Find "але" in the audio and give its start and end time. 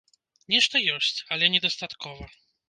1.35-1.51